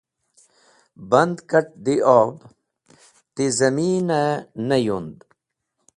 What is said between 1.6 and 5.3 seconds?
dẽyob ti zẽminẽ ne yund.